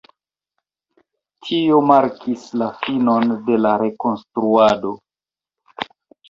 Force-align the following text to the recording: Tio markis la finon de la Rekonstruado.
Tio 1.47 1.77
markis 1.89 2.45
la 2.61 2.69
finon 2.87 3.35
de 3.51 3.59
la 3.67 3.75
Rekonstruado. 3.83 4.95